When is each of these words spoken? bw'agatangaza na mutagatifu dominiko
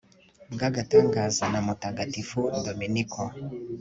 bw'agatangaza 0.53 1.43
na 1.51 1.59
mutagatifu 1.67 2.39
dominiko 2.65 3.21